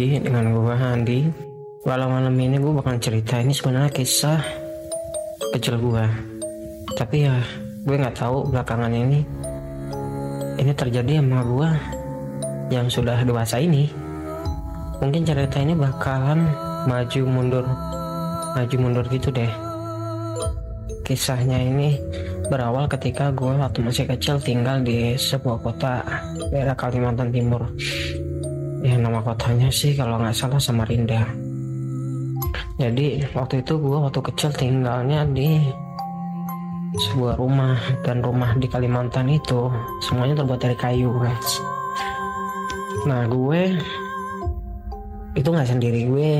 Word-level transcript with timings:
lagi 0.00 0.16
dengan 0.16 0.56
gue 0.56 0.72
Andi. 0.80 1.20
Walau 1.84 2.08
malam 2.08 2.32
ini 2.40 2.56
gue 2.56 2.72
bakal 2.72 2.96
cerita 2.96 3.36
ini 3.36 3.52
sebenarnya 3.52 3.92
kisah 3.92 4.40
kecil 5.52 5.76
gue. 5.76 6.04
Tapi 6.96 7.28
ya 7.28 7.36
gue 7.84 8.00
nggak 8.00 8.16
tahu 8.16 8.48
belakangan 8.48 8.88
ini 8.96 9.20
ini 10.56 10.72
terjadi 10.72 11.20
sama 11.20 11.44
gue 11.44 11.68
yang 12.72 12.88
sudah 12.88 13.20
dewasa 13.28 13.60
ini. 13.60 13.92
Mungkin 15.04 15.20
cerita 15.20 15.60
ini 15.60 15.76
bakalan 15.76 16.48
maju 16.88 17.20
mundur, 17.28 17.68
maju 18.56 18.76
mundur 18.80 19.04
gitu 19.12 19.28
deh. 19.28 19.52
Kisahnya 21.04 21.60
ini 21.60 22.00
berawal 22.48 22.88
ketika 22.88 23.36
gue 23.36 23.52
waktu 23.52 23.84
masih 23.84 24.08
kecil 24.08 24.40
tinggal 24.40 24.80
di 24.80 25.12
sebuah 25.20 25.60
kota 25.60 26.00
daerah 26.48 26.72
Kalimantan 26.72 27.28
Timur 27.28 27.68
ya 28.80 28.96
nama 28.96 29.20
kotanya 29.20 29.68
sih 29.68 29.92
kalau 29.92 30.16
nggak 30.20 30.36
salah 30.36 30.60
Samarinda. 30.60 31.28
Jadi 32.80 33.20
waktu 33.36 33.60
itu 33.60 33.76
gue 33.76 33.98
waktu 34.00 34.20
kecil 34.24 34.50
tinggalnya 34.56 35.28
di 35.28 35.60
sebuah 36.96 37.36
rumah 37.36 37.76
dan 38.02 38.24
rumah 38.24 38.56
di 38.56 38.66
Kalimantan 38.66 39.28
itu 39.28 39.68
semuanya 40.00 40.40
terbuat 40.40 40.60
dari 40.64 40.76
kayu 40.80 41.12
guys. 41.20 41.60
Nah 43.04 43.28
gue 43.28 43.76
itu 45.36 45.46
nggak 45.46 45.68
sendiri 45.68 46.08
gue 46.08 46.30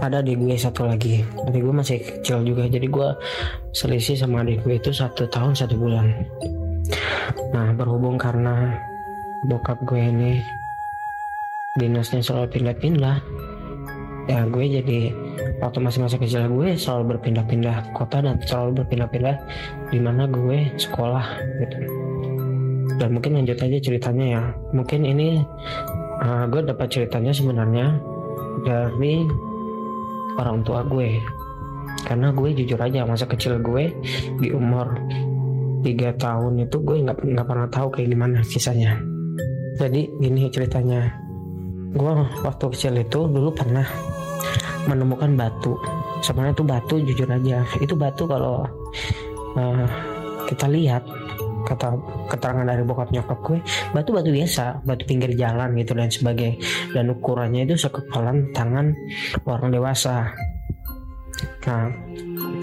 ada 0.00 0.24
di 0.24 0.32
gue 0.32 0.56
satu 0.56 0.88
lagi. 0.88 1.20
Jadi 1.20 1.58
gue 1.60 1.74
masih 1.76 1.98
kecil 2.00 2.40
juga 2.40 2.64
jadi 2.72 2.88
gue 2.88 3.08
selisih 3.76 4.16
sama 4.16 4.40
adik 4.40 4.64
gue 4.64 4.80
itu 4.80 4.96
satu 4.96 5.28
tahun 5.28 5.52
satu 5.52 5.76
bulan. 5.76 6.08
Nah 7.52 7.76
berhubung 7.76 8.16
karena 8.16 8.80
bokap 9.44 9.76
gue 9.84 10.00
ini 10.00 10.40
dinasnya 11.76 12.20
selalu 12.24 12.58
pindah-pindah. 12.58 13.16
Ya 14.26 14.42
gue 14.50 14.64
jadi 14.66 15.14
waktu 15.62 15.78
masih 15.78 16.02
masa 16.02 16.18
kecil 16.18 16.50
gue 16.50 16.74
selalu 16.74 17.14
berpindah-pindah 17.14 17.94
kota 17.94 18.18
dan 18.18 18.42
selalu 18.42 18.82
berpindah-pindah 18.82 19.36
di 19.94 19.98
mana 20.02 20.26
gue 20.26 20.66
sekolah 20.74 21.26
gitu. 21.62 21.76
Dan 22.96 23.08
mungkin 23.14 23.38
lanjut 23.38 23.60
aja 23.60 23.78
ceritanya 23.78 24.26
ya. 24.26 24.42
Mungkin 24.74 25.06
ini 25.06 25.44
uh, 26.24 26.44
gue 26.50 26.64
dapat 26.66 26.88
ceritanya 26.90 27.30
sebenarnya 27.30 27.86
dari 28.66 29.22
orang 30.40 30.66
tua 30.66 30.82
gue. 30.82 31.22
Karena 32.02 32.34
gue 32.34 32.50
jujur 32.50 32.78
aja 32.82 33.06
masa 33.06 33.30
kecil 33.30 33.62
gue 33.62 33.94
di 34.42 34.50
umur 34.50 34.96
tiga 35.86 36.10
tahun 36.18 36.66
itu 36.66 36.82
gue 36.82 36.98
nggak 37.06 37.22
nggak 37.22 37.46
pernah 37.46 37.68
tahu 37.70 37.94
kayak 37.94 38.10
gimana 38.10 38.42
kisahnya 38.42 38.98
jadi 39.78 40.08
gini 40.18 40.50
ceritanya 40.50 41.14
gue 41.92 42.12
waktu 42.42 42.64
kecil 42.72 42.94
itu 42.98 43.20
dulu 43.30 43.50
pernah 43.54 43.86
menemukan 44.86 45.34
batu. 45.34 45.78
Sebenarnya 46.22 46.54
itu 46.56 46.64
batu 46.64 46.94
jujur 47.02 47.28
aja. 47.28 47.66
Itu 47.82 47.94
batu 47.98 48.24
kalau 48.24 48.64
uh, 49.58 49.86
kita 50.46 50.66
lihat 50.70 51.02
kata 51.66 51.98
keterangan 52.30 52.62
dari 52.62 52.86
bokap 52.86 53.10
nyokap 53.10 53.42
gue 53.42 53.58
batu 53.90 54.14
batu 54.14 54.30
biasa 54.30 54.86
batu 54.86 55.02
pinggir 55.02 55.34
jalan 55.34 55.74
gitu 55.74 55.98
dan 55.98 56.14
sebagai 56.14 56.62
dan 56.94 57.10
ukurannya 57.10 57.66
itu 57.66 57.74
sekepalan 57.74 58.54
tangan 58.54 58.94
orang 59.50 59.74
dewasa. 59.74 60.30
Nah 61.66 61.90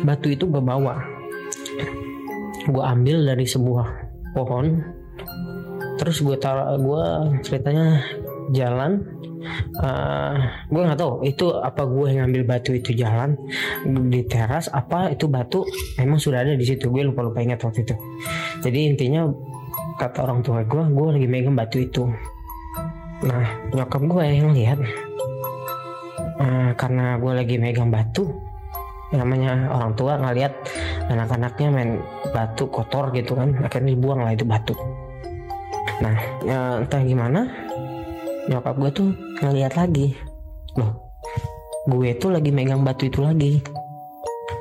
batu 0.08 0.32
itu 0.32 0.48
gue 0.48 0.64
bawa. 0.64 1.04
Gue 2.64 2.80
ambil 2.80 3.28
dari 3.28 3.44
sebuah 3.44 3.88
pohon. 4.32 4.80
Terus 6.00 6.24
gue 6.24 6.40
taruh 6.40 6.80
gue 6.80 7.06
ceritanya 7.44 8.02
jalan 8.56 9.13
eh, 9.82 10.36
gue 10.70 10.82
nggak 10.82 11.00
tahu 11.00 11.26
itu 11.26 11.46
apa 11.58 11.82
gue 11.88 12.06
yang 12.14 12.30
ngambil 12.30 12.44
batu 12.46 12.72
itu 12.78 12.94
jalan 12.94 13.34
di 14.12 14.22
teras 14.30 14.70
apa 14.70 15.10
itu 15.10 15.26
batu 15.26 15.66
emang 15.98 16.22
sudah 16.22 16.46
ada 16.46 16.54
di 16.54 16.66
situ 16.66 16.94
gue 16.94 17.02
lupa 17.02 17.26
lupa 17.26 17.42
ingat 17.42 17.64
waktu 17.66 17.82
itu. 17.88 17.96
Jadi 18.62 18.80
intinya 18.94 19.26
kata 19.98 20.26
orang 20.26 20.46
tua 20.46 20.62
gue 20.62 20.84
gue 20.94 21.08
lagi 21.18 21.28
megang 21.30 21.56
batu 21.58 21.78
itu. 21.82 22.04
Nah 23.24 23.46
nyokap 23.74 24.02
gue 24.04 24.24
yang 24.30 24.52
lihat 24.52 24.80
uh, 26.38 26.72
karena 26.76 27.18
gue 27.18 27.32
lagi 27.34 27.56
megang 27.58 27.90
batu 27.90 28.28
namanya 29.14 29.70
orang 29.70 29.94
tua 29.94 30.18
ngeliat 30.18 30.54
anak-anaknya 31.06 31.68
main 31.70 31.92
batu 32.34 32.66
kotor 32.66 33.14
gitu 33.14 33.38
kan 33.38 33.54
akhirnya 33.62 33.94
dibuang 33.94 34.26
lah 34.26 34.34
itu 34.34 34.42
batu. 34.42 34.74
Nah 36.02 36.18
ya, 36.42 36.82
entah 36.82 37.02
gimana 37.06 37.46
nyokap 38.50 38.76
gue 38.76 38.92
tuh 38.92 39.10
ngeliat 39.40 39.74
lagi 39.80 40.16
loh 40.76 41.04
gue 41.84 42.16
tuh 42.16 42.32
lagi 42.32 42.52
megang 42.52 42.82
batu 42.84 43.12
itu 43.12 43.20
lagi. 43.20 43.60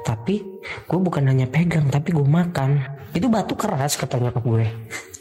Tapi 0.02 0.42
gue 0.62 0.98
bukan 0.98 1.30
hanya 1.30 1.46
pegang 1.46 1.86
tapi 1.86 2.10
gue 2.10 2.26
makan. 2.26 2.82
Itu 3.14 3.30
batu 3.30 3.54
keras 3.54 3.94
kata 3.94 4.18
nyokap 4.18 4.42
gue. 4.42 4.66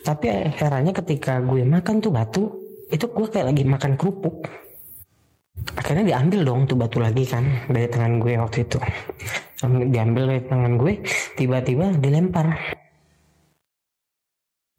Tapi 0.01 0.25
herannya 0.57 0.93
ketika 0.97 1.37
gue 1.45 1.61
makan 1.61 2.01
tuh 2.01 2.09
batu 2.09 2.43
itu 2.89 3.05
gue 3.05 3.27
kayak 3.29 3.53
lagi 3.53 3.63
makan 3.65 3.93
kerupuk. 4.01 4.49
Akhirnya 5.77 6.17
diambil 6.17 6.41
dong 6.41 6.65
tuh 6.65 6.77
batu 6.79 6.97
lagi 6.97 7.21
kan 7.29 7.69
dari 7.69 7.85
tangan 7.85 8.17
gue 8.17 8.33
waktu 8.41 8.65
itu. 8.65 8.77
Diambil 9.93 10.23
dari 10.25 10.41
tangan 10.41 10.73
gue 10.81 10.93
tiba-tiba 11.37 11.93
dilempar. 12.01 12.49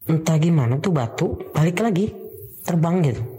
Entah 0.03 0.35
gimana 0.35 0.75
tuh 0.83 0.91
batu 0.91 1.27
balik 1.55 1.79
lagi 1.79 2.11
terbang 2.67 2.99
gitu 3.07 3.32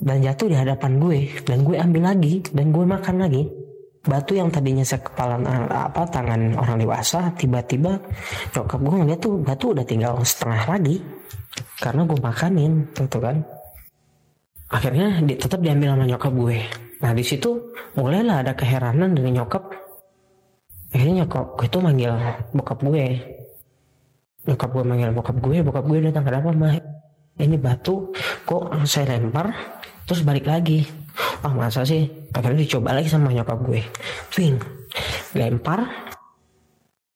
dan 0.00 0.24
jatuh 0.24 0.48
di 0.48 0.56
hadapan 0.56 0.96
gue. 0.96 1.28
Dan 1.44 1.62
gue 1.62 1.76
ambil 1.76 2.02
lagi. 2.12 2.40
Dan 2.48 2.72
gue 2.72 2.84
makan 2.88 3.16
lagi. 3.20 3.44
Batu 4.00 4.32
yang 4.32 4.48
tadinya 4.48 4.80
sekepalan 4.80 5.44
eh, 5.44 5.68
apa 5.68 6.08
tangan 6.08 6.56
orang 6.56 6.80
dewasa 6.80 7.36
tiba-tiba 7.36 8.00
nyokap 8.56 8.80
gue 8.80 8.96
ngeliat 8.96 9.20
tuh 9.20 9.36
batu 9.44 9.76
udah 9.76 9.84
tinggal 9.84 10.16
setengah 10.24 10.64
lagi. 10.64 10.96
Karena 11.76 12.08
gue 12.08 12.16
makanin 12.16 12.72
gitu 12.96 13.20
kan. 13.20 13.44
Akhirnya 14.72 15.20
di, 15.20 15.36
tetap 15.36 15.60
diambil 15.60 15.92
sama 15.92 16.04
nyokap 16.08 16.32
gue. 16.32 16.58
Nah 17.04 17.12
di 17.12 17.24
situ 17.24 17.76
mulailah 18.00 18.40
ada 18.40 18.52
keheranan 18.56 19.12
dari 19.12 19.36
nyokap. 19.36 19.68
Akhirnya 20.96 21.28
nyokap 21.28 21.60
gue 21.60 21.68
tuh 21.68 21.80
manggil 21.84 22.12
bokap 22.56 22.80
gue. 22.80 23.04
Nyokap 24.48 24.70
gue 24.72 24.84
manggil 24.88 25.10
bokap 25.12 25.36
gue. 25.44 25.56
Bokap 25.60 25.84
gue 25.84 25.98
datang 26.08 26.24
kenapa 26.24 26.48
mah 26.56 26.72
ini 27.36 27.56
batu. 27.60 28.08
Kok 28.48 28.88
saya 28.88 29.20
lempar 29.20 29.52
terus 30.10 30.26
balik 30.26 30.50
lagi. 30.50 30.82
Ah 31.46 31.54
masa 31.54 31.86
sih? 31.86 32.10
Akhirnya 32.34 32.66
dicoba 32.66 32.98
lagi 32.98 33.06
sama 33.06 33.30
nyokap 33.30 33.62
gue. 33.62 33.78
Swing 34.34 34.58
lempar. 35.38 35.86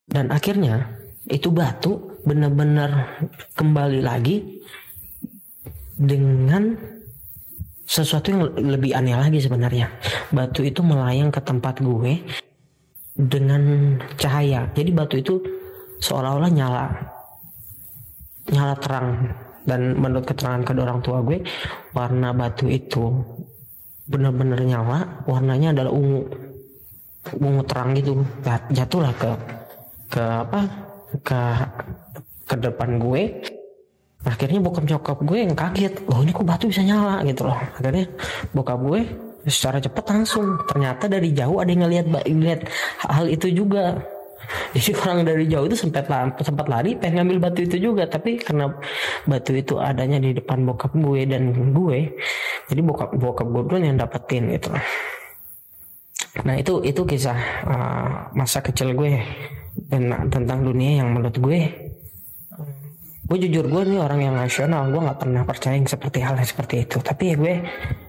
Dan 0.06 0.30
akhirnya 0.30 0.94
itu 1.26 1.50
batu 1.50 2.22
benar-benar 2.22 3.18
kembali 3.58 3.98
lagi 3.98 4.62
dengan 5.98 6.78
sesuatu 7.82 8.30
yang 8.30 8.46
lebih 8.62 8.94
aneh 8.94 9.18
lagi 9.18 9.42
sebenarnya. 9.42 9.90
Batu 10.30 10.62
itu 10.62 10.78
melayang 10.86 11.34
ke 11.34 11.42
tempat 11.42 11.82
gue 11.82 12.22
dengan 13.18 13.98
cahaya. 14.14 14.70
Jadi 14.70 14.90
batu 14.94 15.18
itu 15.18 15.42
seolah-olah 15.98 16.50
nyala. 16.54 16.86
Nyala 18.54 18.74
terang 18.78 19.34
dan 19.64 19.96
menurut 19.96 20.28
keterangan 20.28 20.62
kedua 20.64 20.84
orang 20.92 21.00
tua 21.00 21.18
gue 21.24 21.40
warna 21.96 22.36
batu 22.36 22.68
itu 22.68 23.12
benar-benar 24.04 24.60
nyala 24.60 25.24
warnanya 25.24 25.72
adalah 25.72 25.92
ungu 25.92 26.20
ungu 27.40 27.62
terang 27.64 27.96
gitu. 27.96 28.20
Jatuhlah 28.72 29.12
ke 29.16 29.30
ke 30.12 30.22
apa? 30.22 30.60
Ke 31.24 31.40
ke 32.44 32.54
depan 32.60 33.00
gue. 33.00 33.22
Akhirnya 34.24 34.60
bokap 34.60 34.88
nyokap 34.88 35.18
gue 35.20 35.38
yang 35.44 35.52
kaget 35.52 36.00
loh 36.08 36.24
ini 36.24 36.32
kok 36.32 36.48
batu 36.48 36.68
bisa 36.68 36.84
nyala? 36.84 37.24
Gitu 37.24 37.44
loh. 37.44 37.56
Akhirnya 37.56 38.04
bokap 38.52 38.80
gue 38.84 39.00
secara 39.44 39.76
cepat 39.76 40.04
langsung 40.08 40.56
ternyata 40.64 41.04
dari 41.04 41.32
jauh 41.36 41.60
ada 41.60 41.68
yang 41.68 41.84
ngelihat 41.84 42.06
ngeliat 42.08 42.60
hal 43.04 43.28
itu 43.28 43.52
juga 43.52 44.00
jadi 44.74 44.90
orang 45.00 45.18
dari 45.26 45.44
jauh 45.48 45.66
itu 45.66 45.76
sempat 45.78 46.06
sempat 46.42 46.66
lari 46.68 46.96
pengen 46.98 47.24
ngambil 47.24 47.50
batu 47.50 47.60
itu 47.64 47.76
juga. 47.90 48.04
Tapi 48.08 48.40
karena 48.40 48.70
batu 49.24 49.52
itu 49.54 49.78
adanya 49.80 50.18
di 50.20 50.34
depan 50.36 50.64
bokap 50.66 50.92
gue 50.94 51.20
dan 51.28 51.72
gue 51.72 51.98
jadi 52.68 52.80
bokap 52.80 53.10
bokap 53.16 53.46
gue 53.48 53.62
dulu 53.68 53.78
yang 53.80 53.98
dapetin 53.98 54.52
gitu. 54.52 54.70
Nah 56.44 56.54
itu 56.58 56.82
itu 56.82 57.02
kisah 57.06 57.38
uh, 57.64 58.10
masa 58.34 58.58
kecil 58.64 58.92
gue 58.92 59.20
dan 59.90 60.30
tentang 60.30 60.62
dunia 60.62 61.04
yang 61.04 61.14
menurut 61.14 61.36
gue. 61.38 61.60
Gue 63.24 63.38
jujur 63.40 63.64
gue 63.64 63.82
nih 63.88 64.00
orang 64.04 64.20
yang 64.20 64.34
nasional 64.36 64.92
gue 64.92 65.00
nggak 65.00 65.16
pernah 65.16 65.42
percaya 65.48 65.80
yang 65.80 65.88
seperti 65.88 66.20
hal 66.20 66.36
yang 66.36 66.48
seperti 66.48 66.84
itu. 66.84 67.00
Tapi 67.00 67.32
ya 67.32 67.36
gue 67.40 67.54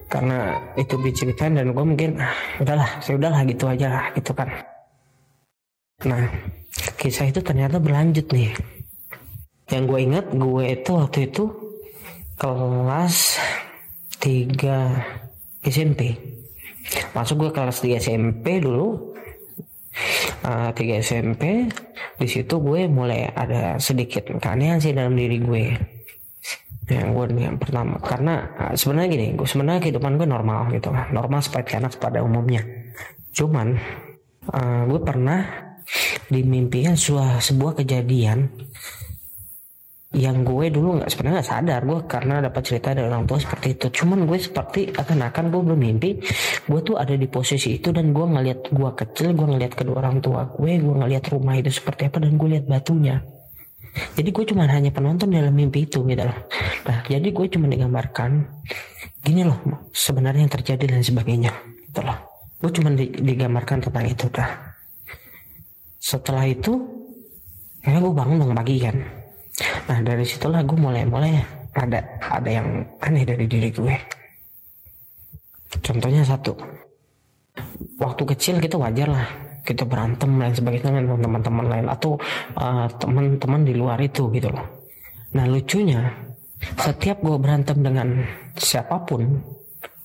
karena 0.06 0.60
itu 0.78 0.94
diceritain 1.02 1.56
dan 1.56 1.74
gue 1.74 1.84
mungkin 1.84 2.20
ah, 2.22 2.30
udahlah 2.62 3.02
saya 3.02 3.18
udahlah 3.18 3.42
gitu 3.42 3.66
aja 3.66 3.86
lah 3.90 4.06
gitu 4.14 4.30
kan 4.30 4.75
Nah, 6.04 6.28
kisah 7.00 7.32
itu 7.32 7.40
ternyata 7.40 7.80
berlanjut 7.80 8.28
nih. 8.28 8.52
Yang 9.72 9.84
gue 9.88 10.00
ingat 10.04 10.26
gue 10.36 10.64
itu 10.68 10.90
waktu 10.92 11.18
itu 11.32 11.44
kelas 12.36 13.40
3 14.20 15.64
SMP 15.64 16.36
masuk 17.16 17.48
gue 17.48 17.50
kelas 17.52 17.80
3 17.80 17.96
SMP 18.00 18.60
dulu. 18.60 19.16
Uh, 20.44 20.70
3 20.76 21.00
SMP 21.00 21.66
di 22.20 22.28
situ 22.28 22.60
gue 22.60 22.84
mulai 22.86 23.32
ada 23.32 23.80
sedikit 23.80 24.28
keanehan 24.36 24.78
sih 24.78 24.92
dalam 24.92 25.16
diri 25.16 25.40
gue. 25.40 25.64
Yang 26.86 27.08
gue 27.16 27.24
yang 27.40 27.58
pertama. 27.58 27.96
Karena 27.98 28.44
uh, 28.60 28.74
sebenarnya 28.76 29.08
gini 29.10 29.26
gue 29.34 29.48
sebenarnya 29.48 29.80
kehidupan 29.88 30.20
gue 30.20 30.28
normal 30.28 30.68
gitu 30.70 30.92
normal 30.92 31.40
seperti 31.40 31.80
anak 31.80 31.96
pada 31.96 32.20
umumnya. 32.20 32.62
Cuman 33.32 33.74
uh, 34.52 34.82
gue 34.86 35.00
pernah 35.00 35.65
dimimpikan 36.32 36.98
sebuah 36.98 37.38
sebuah 37.42 37.72
kejadian 37.82 38.50
yang 40.16 40.46
gue 40.46 40.72
dulu 40.72 40.96
nggak 41.02 41.10
sebenarnya 41.12 41.36
nggak 41.42 41.50
sadar. 41.50 41.80
Gue 41.84 41.98
karena 42.08 42.34
dapat 42.40 42.62
cerita 42.64 42.96
dari 42.96 43.04
orang 43.10 43.28
tua 43.28 43.36
seperti 43.36 43.76
itu. 43.76 43.86
Cuman 44.02 44.24
gue 44.24 44.38
seperti 44.40 44.88
akan-akan 44.94 45.44
gue 45.52 45.60
belum 45.60 45.80
mimpi. 45.80 46.10
Gue 46.64 46.80
tuh 46.80 46.96
ada 46.96 47.12
di 47.12 47.28
posisi 47.28 47.76
itu 47.76 47.92
dan 47.92 48.16
gue 48.16 48.24
ngeliat 48.24 48.72
gue 48.72 48.90
kecil 48.96 49.36
gue 49.36 49.46
ngeliat 49.46 49.72
kedua 49.76 50.00
orang 50.00 50.24
tua 50.24 50.48
gue 50.48 50.72
gue 50.80 50.94
ngeliat 51.04 51.24
rumah 51.28 51.54
itu 51.60 51.68
seperti 51.68 52.08
apa 52.08 52.22
dan 52.24 52.40
gue 52.40 52.48
lihat 52.48 52.64
batunya. 52.64 53.20
Jadi 53.96 54.28
gue 54.28 54.44
cuma 54.44 54.68
hanya 54.68 54.92
penonton 54.92 55.32
dalam 55.32 55.52
mimpi 55.52 55.84
itu 55.84 56.04
gitu 56.04 56.22
loh. 56.24 56.38
Nah 56.88 56.98
jadi 57.04 57.28
gue 57.28 57.46
cuma 57.52 57.66
digambarkan 57.68 58.30
gini 59.20 59.42
loh 59.44 59.88
sebenarnya 59.92 60.48
yang 60.48 60.52
terjadi 60.52 60.84
dan 60.96 61.02
sebagainya 61.04 61.52
gitu 61.92 62.00
loh. 62.00 62.18
Gue 62.56 62.72
cuma 62.72 62.88
digambarkan 62.96 63.84
tentang 63.84 64.04
itu 64.08 64.28
dah 64.32 64.75
setelah 66.06 66.46
itu 66.46 66.78
ya 67.82 67.98
gue 67.98 68.14
bangun 68.14 68.46
dong 68.46 68.54
pagi 68.54 68.78
kan 68.78 68.94
Nah 69.88 69.98
dari 70.04 70.24
situlah 70.26 70.60
gue 70.66 70.76
mulai-mulai 70.76 71.32
ada 71.72 72.00
ada 72.20 72.50
yang 72.50 72.84
aneh 73.00 73.24
dari 73.24 73.48
diri 73.48 73.72
gue. 73.72 73.96
Contohnya 75.80 76.24
satu, 76.24 76.56
waktu 78.00 78.22
kecil 78.36 78.60
kita 78.60 78.76
wajar 78.80 79.08
lah 79.12 79.26
kita 79.66 79.82
berantem 79.82 80.30
dan 80.38 80.54
sebagainya 80.54 81.02
dengan 81.02 81.18
teman-teman 81.20 81.66
lain 81.66 81.86
atau 81.90 82.14
uh, 82.54 82.86
teman-teman 83.02 83.66
di 83.66 83.74
luar 83.74 83.98
itu 83.98 84.28
gitu 84.30 84.48
loh. 84.52 84.66
Nah 85.34 85.44
lucunya 85.48 86.06
setiap 86.80 87.20
gue 87.20 87.36
berantem 87.36 87.80
dengan 87.80 88.24
siapa 88.56 89.04
pun 89.04 89.26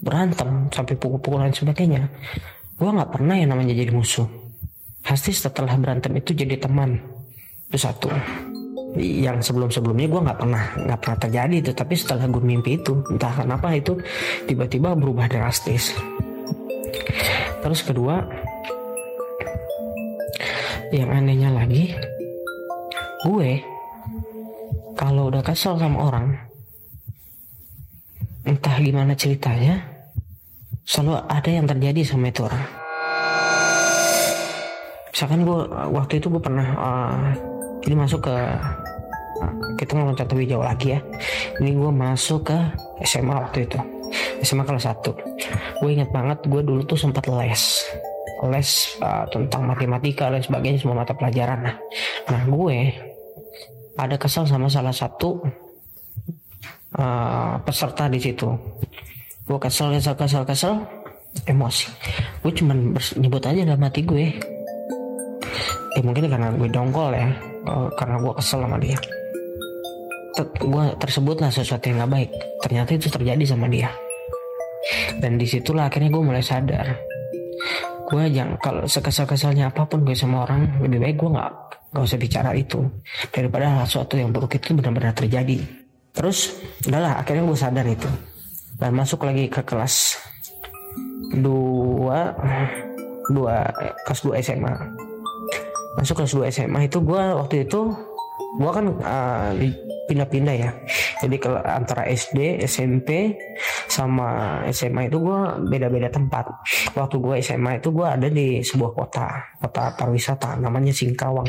berantem 0.02 0.68
sampai 0.74 0.98
pukul-pukulan 0.98 1.54
sebagainya, 1.54 2.10
gue 2.76 2.90
nggak 2.90 3.12
pernah 3.14 3.36
yang 3.38 3.54
namanya 3.54 3.76
jadi 3.76 3.92
musuh. 3.94 4.41
Pasti 5.02 5.34
setelah 5.34 5.74
berantem 5.78 6.14
itu 6.18 6.32
jadi 6.34 6.58
teman. 6.62 7.02
Itu 7.70 7.78
satu. 7.78 8.10
Yang 8.98 9.52
sebelum-sebelumnya 9.52 10.08
gue 10.12 10.22
nggak 10.30 10.40
pernah 10.40 10.64
nggak 10.78 11.00
pernah 11.02 11.18
terjadi 11.18 11.56
itu. 11.62 11.72
Tapi 11.74 11.94
setelah 11.98 12.30
gue 12.30 12.44
mimpi 12.44 12.80
itu 12.80 13.02
entah 13.10 13.34
kenapa 13.34 13.74
itu 13.74 13.98
tiba-tiba 14.46 14.94
berubah 14.94 15.32
drastis. 15.32 15.96
Terus 17.62 17.82
kedua 17.86 18.26
yang 20.92 21.08
anehnya 21.08 21.56
lagi 21.56 21.96
gue 23.24 23.64
kalau 25.00 25.32
udah 25.32 25.40
kesel 25.40 25.80
sama 25.80 25.98
orang 26.04 26.36
entah 28.44 28.76
gimana 28.82 29.16
ceritanya 29.16 29.80
selalu 30.84 31.24
ada 31.32 31.50
yang 31.50 31.64
terjadi 31.70 32.02
sama 32.04 32.28
itu 32.28 32.44
orang 32.44 32.81
misalkan 35.22 35.46
gue 35.46 35.60
waktu 35.94 36.18
itu 36.18 36.34
gue 36.34 36.42
pernah 36.42 36.68
uh, 36.82 37.30
ini 37.86 37.94
masuk 37.94 38.26
ke 38.26 38.34
kita 39.78 39.94
nggak 39.94 40.18
loncat 40.18 40.28
lebih 40.34 40.58
jauh 40.58 40.66
lagi 40.66 40.98
ya. 40.98 41.00
Ini 41.62 41.78
gue 41.78 41.94
masuk 41.94 42.50
ke 42.50 42.58
SMA 43.06 43.30
waktu 43.30 43.70
itu 43.70 43.78
SMA 44.42 44.66
kelas 44.66 44.90
1 44.90 45.78
gue 45.78 45.90
inget 45.94 46.10
banget 46.10 46.42
gue 46.50 46.66
dulu 46.66 46.82
tuh 46.90 46.98
sempat 46.98 47.30
les. 47.30 47.86
Les 48.50 48.70
uh, 48.98 49.30
tentang 49.30 49.70
matematika 49.70 50.34
dan 50.34 50.42
sebagainya 50.42 50.82
semua 50.82 51.06
mata 51.06 51.14
pelajaran. 51.14 51.70
Nah 51.70 51.78
nah 52.26 52.42
gue 52.50 52.90
ada 54.02 54.18
kesal 54.18 54.50
sama 54.50 54.74
salah 54.74 54.90
satu 54.90 55.38
uh, 56.98 57.62
peserta 57.62 58.10
di 58.10 58.18
situ. 58.18 58.50
Gue 59.46 59.62
kesel 59.62 59.94
kesel 60.02 60.18
kesel 60.18 60.50
kesel 60.50 60.74
emosi. 61.46 61.94
Gue 62.42 62.58
cuman 62.58 62.98
nyebut 63.22 63.46
aja 63.46 63.62
dalam 63.62 63.86
hati 63.86 64.02
gue 64.02 64.51
eh 65.92 66.04
mungkin 66.04 66.32
karena 66.32 66.48
gue 66.56 66.70
dongkol 66.72 67.12
ya. 67.12 67.30
Uh, 67.68 67.88
karena 67.94 68.16
gue 68.18 68.34
kesel 68.34 68.60
sama 68.64 68.78
dia. 68.82 68.98
Gue 70.58 70.86
tersebutlah 70.98 71.52
sesuatu 71.52 71.92
yang 71.92 72.08
gak 72.08 72.12
baik. 72.12 72.32
Ternyata 72.64 72.90
itu 72.96 73.08
terjadi 73.12 73.44
sama 73.44 73.68
dia. 73.68 73.92
Dan 75.22 75.38
di 75.38 75.46
situlah 75.46 75.92
akhirnya 75.92 76.10
gue 76.10 76.24
mulai 76.24 76.42
sadar. 76.42 76.88
Gue 78.08 78.28
jangan 78.32 78.58
kalau 78.60 78.84
sekesal-kesalnya 78.88 79.70
apa 79.70 79.86
pun 79.86 80.02
gue 80.02 80.18
sama 80.18 80.48
orang 80.48 80.82
lebih 80.84 81.00
baik 81.00 81.16
gue 81.22 81.30
nggak 81.32 81.52
nggak 81.94 82.04
usah 82.04 82.20
bicara 82.20 82.52
itu. 82.58 82.82
Daripada 83.30 83.86
sesuatu 83.86 84.18
yang 84.18 84.34
buruk 84.34 84.58
itu 84.58 84.74
benar-benar 84.74 85.14
terjadi. 85.14 85.60
Terus 86.12 86.60
udahlah 86.88 87.22
akhirnya 87.22 87.46
gue 87.46 87.58
sadar 87.60 87.86
itu. 87.86 88.10
Dan 88.76 88.98
masuk 88.98 89.22
lagi 89.28 89.46
ke 89.48 89.62
kelas 89.62 90.18
dua 91.38 92.34
dua 93.30 93.70
kelas 94.04 94.20
dua 94.26 94.36
SMA 94.42 94.76
masuk 96.00 96.24
kelas 96.24 96.34
2 96.36 96.54
SMA 96.54 96.80
itu 96.88 96.98
gue 97.04 97.22
waktu 97.36 97.68
itu 97.68 97.80
gue 98.52 98.72
kan 98.72 98.86
uh, 99.00 99.52
pindah-pindah 100.12 100.56
ya. 100.60 100.72
Jadi 101.24 101.36
ke 101.40 101.50
antara 101.64 102.04
SD 102.10 102.60
SMP 102.68 103.40
sama 103.88 104.60
SMA 104.76 105.08
itu 105.08 105.24
gue 105.24 105.40
beda-beda 105.72 106.12
tempat. 106.12 106.52
Waktu 106.92 107.16
gue 107.22 107.36
SMA 107.40 107.80
itu 107.80 107.96
gue 107.96 108.04
ada 108.04 108.28
di 108.28 108.60
sebuah 108.60 108.92
kota 108.92 109.28
kota 109.64 109.96
pariwisata 109.96 110.60
namanya 110.60 110.92
Singkawang. 110.92 111.48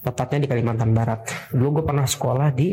Tepatnya 0.00 0.46
di 0.46 0.48
Kalimantan 0.48 0.96
Barat. 0.96 1.28
Dulu 1.52 1.80
gue 1.80 1.84
pernah 1.84 2.08
sekolah 2.08 2.48
di 2.56 2.72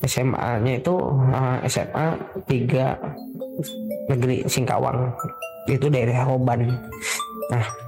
SMA-nya 0.00 0.80
itu 0.80 0.94
uh, 1.28 1.60
SMA 1.68 2.06
3 2.48 4.08
negeri 4.08 4.48
Singkawang. 4.48 5.12
Itu 5.68 5.92
daerah 5.92 6.24
Roban. 6.24 6.64
Nah 7.52 7.87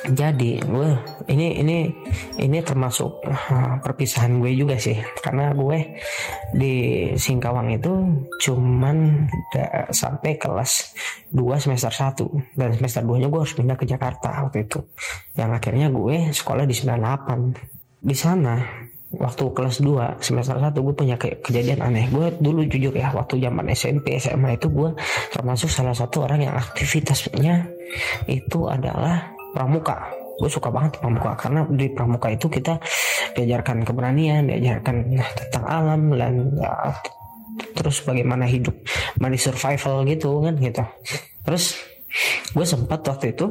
jadi 0.00 0.64
gue 0.64 0.88
ini 1.28 1.60
ini 1.60 1.78
ini 2.40 2.58
termasuk 2.64 3.20
uh, 3.20 3.76
perpisahan 3.84 4.40
gue 4.40 4.56
juga 4.56 4.80
sih. 4.80 4.96
Karena 5.20 5.52
gue 5.52 6.00
di 6.56 6.74
Singkawang 7.20 7.68
itu 7.76 7.92
cuman 8.40 9.28
sampai 9.92 10.40
kelas 10.40 10.96
2 11.36 11.44
semester 11.60 11.92
1 11.92 12.56
dan 12.56 12.72
semester 12.72 13.04
2 13.04 13.20
nya 13.20 13.28
gue 13.28 13.40
harus 13.44 13.52
pindah 13.52 13.76
ke 13.76 13.84
Jakarta 13.84 14.48
waktu 14.48 14.64
itu. 14.64 14.80
Yang 15.36 15.50
akhirnya 15.60 15.92
gue 15.92 16.32
sekolah 16.32 16.64
di 16.64 16.72
98 16.72 18.00
di 18.00 18.16
sana 18.16 18.56
waktu 19.10 19.44
kelas 19.52 19.84
2 19.84 20.24
semester 20.24 20.56
1 20.56 20.72
gue 20.72 20.94
punya 20.96 21.20
ke 21.20 21.44
kejadian 21.44 21.84
aneh. 21.84 22.08
Gue 22.08 22.32
dulu 22.40 22.64
jujur 22.64 22.96
ya 22.96 23.12
waktu 23.12 23.36
zaman 23.36 23.68
SMP 23.76 24.16
SMA 24.16 24.56
itu 24.56 24.72
gue 24.72 24.96
termasuk 25.28 25.68
salah 25.68 25.92
satu 25.92 26.24
orang 26.24 26.48
yang 26.48 26.56
aktivitasnya 26.56 27.68
itu 28.32 28.64
adalah 28.64 29.39
pramuka. 29.52 30.10
Gue 30.40 30.48
suka 30.48 30.72
banget 30.72 30.96
pramuka 30.98 31.36
karena 31.36 31.68
di 31.68 31.92
pramuka 31.92 32.32
itu 32.32 32.48
kita 32.48 32.80
diajarkan 33.36 33.84
keberanian 33.84 34.48
diajarkan 34.48 35.20
tentang 35.36 35.64
alam 35.68 36.16
dan 36.16 36.34
ya, 36.56 36.96
terus 37.76 38.00
bagaimana 38.02 38.48
hidup 38.48 38.72
money 39.20 39.36
survival 39.36 40.02
gitu 40.08 40.40
kan 40.40 40.54
gitu. 40.56 40.84
Terus 41.44 41.76
gue 42.56 42.66
sempat 42.66 43.04
waktu 43.04 43.36
itu 43.36 43.46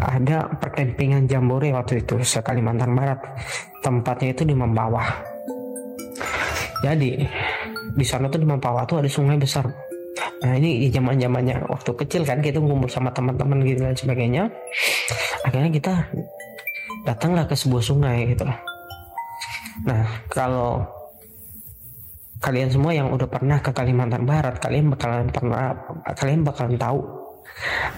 ada 0.00 0.48
perkempingan 0.56 1.28
jambore 1.28 1.74
waktu 1.76 2.02
itu 2.02 2.22
se 2.24 2.40
Kalimantan 2.40 2.96
Barat. 2.96 3.20
Tempatnya 3.82 4.32
itu 4.32 4.46
di 4.46 4.54
Membawah 4.54 5.32
jadi 6.82 7.10
di 7.94 8.04
sana 8.04 8.26
tuh 8.26 8.42
di 8.42 8.46
Membawah 8.50 8.82
tuh 8.84 8.98
ada 8.98 9.06
sungai 9.06 9.38
besar 9.38 9.70
Nah 10.42 10.52
ini 10.58 10.90
zaman 10.90 11.18
zamannya 11.22 11.62
waktu 11.70 11.90
kecil 11.94 12.26
kan 12.26 12.42
kita 12.42 12.58
ngumpul 12.58 12.90
sama 12.90 13.14
teman-teman 13.14 13.62
gitu 13.62 13.86
dan 13.86 13.94
sebagainya. 13.94 14.42
Akhirnya 15.46 15.70
kita 15.70 15.94
datanglah 17.06 17.46
ke 17.46 17.54
sebuah 17.54 17.82
sungai 17.82 18.34
gitu 18.34 18.42
loh. 18.46 18.58
Nah 19.86 20.02
kalau 20.26 20.82
kalian 22.42 22.68
semua 22.74 22.90
yang 22.90 23.14
udah 23.14 23.30
pernah 23.30 23.62
ke 23.62 23.70
Kalimantan 23.70 24.26
Barat, 24.26 24.58
kalian 24.58 24.90
bakalan 24.90 25.30
pernah, 25.30 25.78
kalian 26.18 26.42
bakalan 26.42 26.74
tahu 26.74 26.98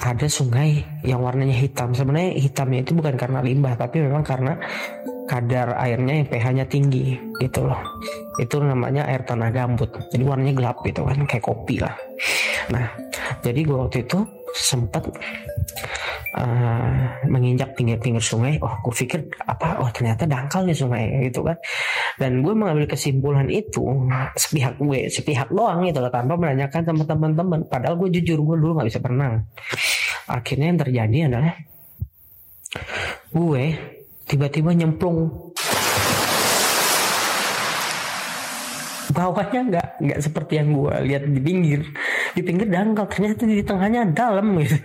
ada 0.04 0.26
sungai 0.28 0.84
yang 1.00 1.24
warnanya 1.24 1.56
hitam. 1.56 1.96
Sebenarnya 1.96 2.36
hitamnya 2.36 2.84
itu 2.84 2.92
bukan 2.92 3.16
karena 3.16 3.40
limbah, 3.40 3.72
tapi 3.72 4.04
memang 4.04 4.20
karena 4.20 4.60
kadar 5.24 5.80
airnya 5.80 6.20
yang 6.20 6.28
pH-nya 6.28 6.64
tinggi 6.68 7.16
gitu 7.40 7.64
loh 7.64 7.80
itu 8.40 8.56
namanya 8.58 9.06
air 9.06 9.22
tanah 9.22 9.50
gambut. 9.54 9.90
Jadi 10.10 10.22
warnanya 10.26 10.54
gelap 10.56 10.82
gitu 10.82 11.06
kan 11.06 11.18
kayak 11.26 11.44
kopi 11.44 11.78
lah. 11.78 11.94
Nah 12.70 12.90
jadi 13.44 13.60
gue 13.62 13.76
waktu 13.76 14.06
itu 14.06 14.18
sempat 14.54 15.02
uh, 16.38 16.94
menginjak 17.30 17.74
pinggir-pinggir 17.78 18.22
sungai. 18.22 18.58
Oh 18.58 18.74
gue 18.82 18.94
pikir 18.94 19.30
apa? 19.46 19.78
Oh 19.82 19.90
ternyata 19.90 20.26
dangkal 20.26 20.66
nih 20.66 20.74
sungai 20.74 21.30
gitu 21.30 21.46
kan. 21.46 21.58
Dan 22.18 22.42
gue 22.42 22.54
mengambil 22.54 22.86
kesimpulan 22.90 23.46
itu 23.50 23.82
sepihak 24.34 24.78
gue 24.78 25.10
sepihak 25.10 25.50
doang 25.50 25.86
gitu 25.86 26.02
loh 26.02 26.10
tanpa 26.10 26.34
menanyakan 26.34 26.82
sama 26.82 27.02
teman-teman. 27.06 27.60
Padahal 27.70 27.94
gue 27.98 28.08
jujur 28.18 28.42
gue 28.42 28.56
dulu 28.58 28.78
nggak 28.78 28.88
bisa 28.90 28.98
berenang. 29.02 29.46
Akhirnya 30.26 30.66
yang 30.74 30.80
terjadi 30.80 31.18
adalah 31.30 31.54
gue 33.30 33.64
tiba-tiba 34.26 34.70
nyemplung 34.74 35.52
bawahnya 39.12 39.60
nggak 39.68 39.88
nggak 40.00 40.20
seperti 40.22 40.62
yang 40.62 40.72
gue 40.72 40.94
lihat 41.10 41.22
di 41.28 41.40
pinggir. 41.42 41.80
Di 42.32 42.40
pinggir 42.40 42.68
dangkal 42.70 43.06
ternyata 43.10 43.42
di 43.44 43.60
tengahnya 43.60 44.08
dalam 44.14 44.54
gitu. 44.62 44.78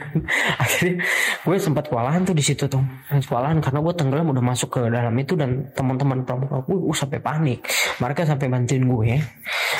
Akhirnya 0.59 1.05
gue 1.45 1.55
sempat 1.61 1.87
kewalahan 1.87 2.25
tuh 2.25 2.35
di 2.35 2.43
situ 2.43 2.65
tuh. 2.65 2.83
Kewalahan 3.07 3.61
karena 3.63 3.79
gue 3.79 3.93
tenggelam 3.95 4.27
udah 4.33 4.43
masuk 4.43 4.69
ke 4.75 4.81
dalam 4.89 5.13
itu 5.15 5.33
dan 5.37 5.69
teman-teman 5.77 6.25
pramuka 6.27 6.65
gue 6.67 6.77
uh, 6.77 6.95
sampai 6.95 7.19
panik. 7.21 7.59
Mereka 8.01 8.27
sampai 8.27 8.47
bantuin 8.51 8.83
gue. 8.83 9.21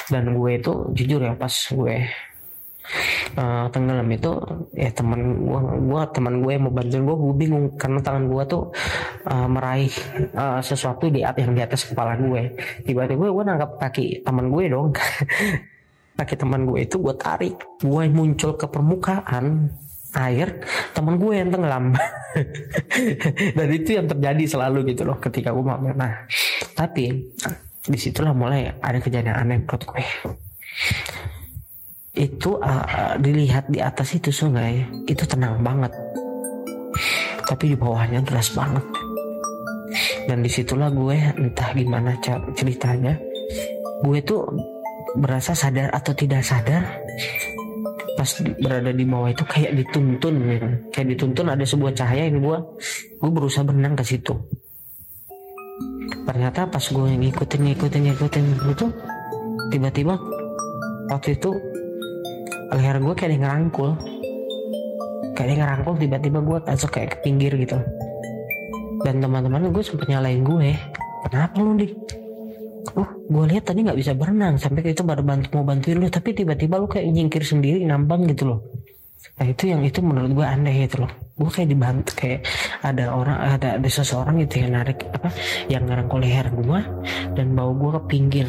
Dan 0.09 0.33
gue 0.33 0.51
itu 0.57 0.71
jujur 0.95 1.19
ya 1.21 1.33
pas 1.35 1.51
gue 1.51 1.95
uh, 3.37 3.65
tenggelam 3.69 4.09
itu 4.09 4.31
ya 4.73 4.89
teman 4.91 5.45
gua 5.45 5.59
gua 5.77 6.01
teman 6.09 6.41
gue 6.41 6.51
yang 6.55 6.63
mau 6.67 6.73
bantuin 6.73 7.03
gue 7.05 7.15
gue 7.15 7.35
bingung 7.37 7.65
karena 7.77 7.99
tangan 8.01 8.25
gue 8.27 8.43
tuh 8.49 8.63
uh, 9.29 9.47
meraih 9.47 9.93
uh, 10.33 10.59
sesuatu 10.63 11.07
di 11.09 11.21
yang 11.21 11.53
di 11.53 11.61
atas 11.61 11.85
kepala 11.85 12.17
gue. 12.17 12.57
Tiba-tiba 12.85 13.29
gue 13.29 13.43
nangkap 13.45 13.77
kaki 13.77 14.25
teman 14.25 14.49
gue 14.49 14.63
dong. 14.69 14.93
Kaki 16.19 16.35
teman 16.35 16.67
gue 16.67 16.83
itu 16.83 16.99
gue 16.99 17.15
tarik 17.15 17.55
gue 17.79 18.03
muncul 18.11 18.59
ke 18.59 18.67
permukaan 18.67 19.71
air 20.19 20.59
teman 20.91 21.15
gue 21.15 21.31
yang 21.31 21.47
tenggelam. 21.47 21.95
Dan 23.55 23.67
itu 23.71 23.95
yang 23.95 24.03
terjadi 24.03 24.43
selalu 24.43 24.91
gitu 24.91 25.07
loh 25.07 25.15
ketika 25.15 25.55
gue 25.55 25.63
mau 25.63 25.79
nah 25.79 26.27
tapi 26.75 27.31
di 27.79 27.99
situlah 27.99 28.35
mulai 28.35 28.71
ada 28.79 28.99
kejadian 28.99 29.35
aneh 29.35 29.57
menurut 29.63 29.83
gue 29.83 30.03
itu 32.19 32.59
uh, 32.59 33.15
dilihat 33.15 33.71
di 33.71 33.79
atas 33.79 34.11
itu 34.19 34.27
sungai 34.27 34.83
itu 35.07 35.23
tenang 35.23 35.63
banget. 35.63 35.95
Tapi 37.47 37.73
di 37.73 37.75
bawahnya 37.79 38.19
deras 38.27 38.51
banget. 38.51 38.83
Dan 40.27 40.43
di 40.43 40.51
situlah 40.51 40.91
gue 40.91 41.15
entah 41.15 41.71
gimana 41.73 42.13
ceritanya 42.53 43.17
gue 44.03 44.19
tuh 44.21 44.45
berasa 45.17 45.57
sadar 45.57 45.89
atau 45.89 46.13
tidak 46.13 46.45
sadar 46.45 46.85
pas 48.13 48.29
berada 48.61 48.91
di 48.91 49.07
bawah 49.07 49.31
itu 49.31 49.41
kayak 49.47 49.79
dituntun 49.79 50.35
gitu. 50.43 50.67
kayak 50.91 51.07
dituntun 51.15 51.47
ada 51.49 51.63
sebuah 51.63 51.95
cahaya 51.95 52.27
yang 52.27 52.43
gue 52.43 52.57
gue 53.17 53.31
berusaha 53.31 53.63
berenang 53.63 53.95
ke 53.95 54.03
situ. 54.05 54.35
Ternyata 56.27 56.69
pas 56.69 56.83
gue 56.83 57.09
ngikutin 57.15 57.61
ngikutin 57.73 58.01
ngikutin 58.11 58.45
itu 58.69 58.85
tiba-tiba 59.73 60.13
waktu 61.09 61.39
itu 61.39 61.51
leher 62.75 62.97
gue 63.01 63.13
kayak 63.17 63.31
yang 63.37 63.43
ngerangkul. 63.45 63.91
Kayak 65.33 65.49
yang 65.49 65.61
ngerangkul 65.65 65.93
tiba-tiba 65.97 66.39
gue 66.43 66.57
masuk 66.65 66.89
kayak 66.93 67.09
ke 67.15 67.17
pinggir 67.25 67.51
gitu. 67.57 67.77
Dan 69.05 69.23
teman-teman 69.23 69.71
gue 69.71 69.83
sempet 69.83 70.11
nyalain 70.11 70.43
gue 70.43 70.75
kenapa 71.27 71.55
lu 71.59 71.75
nih 71.79 71.91
oh 72.95 73.09
gue 73.29 73.43
lihat 73.53 73.69
tadi 73.69 73.85
nggak 73.85 73.99
bisa 73.99 74.13
berenang. 74.13 74.59
Sampai 74.59 74.85
itu 74.85 75.01
baru 75.01 75.23
bantu 75.25 75.57
mau 75.57 75.65
bantuin 75.65 75.97
lu. 75.97 76.07
Tapi 76.11 76.35
tiba-tiba 76.35 76.77
lu 76.77 76.85
kayak 76.85 77.07
nyingkir 77.09 77.41
sendiri 77.41 77.81
nambang 77.87 78.27
gitu 78.29 78.53
loh. 78.53 78.59
Nah 79.39 79.47
itu 79.47 79.71
yang 79.71 79.83
itu 79.83 79.99
menurut 80.03 80.31
gue 80.35 80.45
aneh 80.45 80.87
gitu 80.87 81.03
loh. 81.07 81.11
Gue 81.39 81.49
kayak 81.51 81.69
dibantu 81.71 82.11
kayak 82.15 82.43
ada 82.83 83.15
orang 83.15 83.37
ada 83.39 83.67
ada 83.79 83.89
seseorang 83.89 84.43
gitu 84.43 84.63
yang 84.63 84.75
narik 84.75 85.07
apa 85.11 85.31
yang 85.71 85.87
ngerangkul 85.87 86.19
leher 86.19 86.47
gue 86.51 86.79
dan 87.35 87.47
bawa 87.55 87.71
gue 87.75 87.89
ke 87.95 88.01
pinggir 88.11 88.47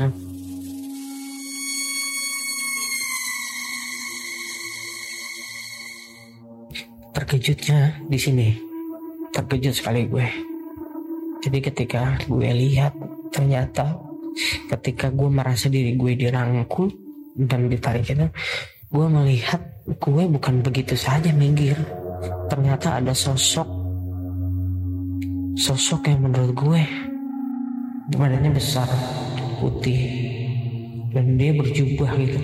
terkejutnya 7.20 8.00
di 8.08 8.16
sini. 8.16 8.48
Terkejut 9.28 9.76
sekali 9.76 10.08
gue. 10.08 10.24
Jadi 11.44 11.58
ketika 11.60 12.16
gue 12.24 12.48
lihat 12.48 12.96
ternyata 13.28 14.00
ketika 14.72 15.12
gue 15.12 15.28
merasa 15.28 15.68
diri 15.68 16.00
gue 16.00 16.16
dirangkul 16.16 16.88
dan 17.36 17.68
ditarik 17.68 18.08
itu 18.08 18.24
gue 18.88 19.06
melihat 19.12 19.60
gue 19.84 20.22
bukan 20.32 20.64
begitu 20.64 20.96
saja 20.96 21.28
minggir. 21.36 21.76
Ternyata 22.48 23.04
ada 23.04 23.12
sosok 23.12 23.68
sosok 25.60 26.08
yang 26.08 26.24
menurut 26.24 26.56
gue 26.56 26.82
badannya 28.16 28.56
besar 28.56 28.88
putih 29.60 30.08
dan 31.12 31.36
dia 31.36 31.52
berjubah 31.52 32.16
gitu. 32.16 32.40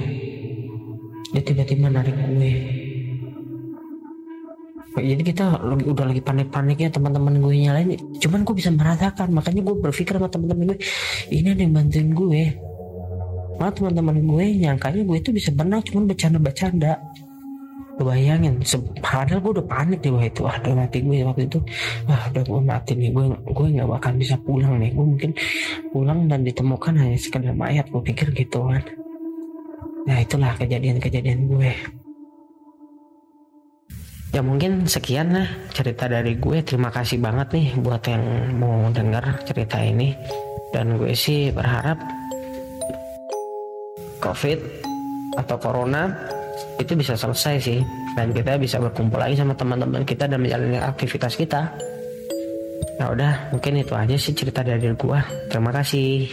Dia 1.32 1.42
tiba-tiba 1.42 1.88
narik 1.88 2.12
gue 2.28 2.84
jadi 4.96 5.22
kita 5.22 5.44
udah 5.92 6.04
lagi 6.08 6.24
panik-paniknya 6.24 6.88
teman-teman 6.88 7.36
gue 7.36 7.54
nyalain. 7.68 8.00
Cuman 8.16 8.48
gue 8.48 8.54
bisa 8.56 8.72
merasakan 8.72 9.28
makanya 9.36 9.60
gue 9.68 9.76
berpikir 9.76 10.16
sama 10.16 10.32
teman-teman 10.32 10.72
gue 10.72 10.78
ini 11.28 11.52
ada 11.52 11.60
yang 11.60 11.74
bantuin 11.76 12.08
gue. 12.16 12.42
Malah 13.60 13.72
teman-teman 13.76 14.16
gue 14.24 14.44
nyangkanya 14.64 15.02
gue 15.04 15.16
itu 15.20 15.30
bisa 15.36 15.52
berenang 15.52 15.84
cuman 15.84 16.08
bercanda-bercanda. 16.08 16.96
Bayangin 17.96 18.60
padahal 19.00 19.40
gue 19.40 19.52
udah 19.56 19.66
panik 19.72 20.04
di 20.04 20.12
bawah 20.12 20.28
itu 20.28 20.40
wah 20.44 20.56
udah 20.60 20.74
mati 20.76 20.98
gue 21.00 21.16
waktu 21.24 21.42
itu. 21.48 21.58
Wah 22.08 22.22
udah 22.32 22.42
gue 22.44 22.60
mati 22.60 22.92
nih 22.96 23.10
gue 23.12 23.24
gue 23.52 23.66
nggak 23.76 23.88
bakal 23.88 24.12
bisa 24.16 24.34
pulang 24.40 24.80
nih. 24.80 24.96
Gue 24.96 25.06
mungkin 25.16 25.30
pulang 25.92 26.28
dan 26.28 26.40
ditemukan 26.44 26.92
hanya 26.96 27.16
sekedar 27.20 27.52
mayat 27.52 27.88
gue 27.92 28.00
pikir 28.00 28.32
gitu 28.32 28.64
kan. 28.64 28.84
Nah 30.08 30.16
itulah 30.24 30.56
kejadian-kejadian 30.56 31.52
gue 31.52 31.72
ya 34.36 34.44
mungkin 34.44 34.84
sekian 34.84 35.32
lah 35.32 35.48
cerita 35.72 36.04
dari 36.12 36.36
gue. 36.36 36.60
Terima 36.60 36.92
kasih 36.92 37.16
banget 37.24 37.56
nih 37.56 37.66
buat 37.80 38.04
yang 38.04 38.24
mau 38.60 38.92
dengar 38.92 39.40
cerita 39.48 39.80
ini. 39.80 40.12
Dan 40.68 41.00
gue 41.00 41.16
sih 41.16 41.48
berharap 41.48 41.96
covid 44.20 44.60
atau 45.40 45.56
corona 45.56 46.12
itu 46.76 46.92
bisa 46.92 47.16
selesai 47.16 47.56
sih. 47.64 47.80
Dan 48.12 48.36
kita 48.36 48.60
bisa 48.60 48.76
berkumpul 48.76 49.16
lagi 49.16 49.40
sama 49.40 49.56
teman-teman 49.56 50.04
kita 50.04 50.28
dan 50.28 50.36
menjalani 50.36 50.84
aktivitas 50.84 51.32
kita. 51.32 51.72
Nah 53.00 53.08
udah 53.12 53.56
mungkin 53.56 53.80
itu 53.80 53.96
aja 53.96 54.16
sih 54.20 54.36
cerita 54.36 54.60
dari 54.60 54.84
gue. 54.84 55.20
Terima 55.48 55.72
kasih 55.72 56.28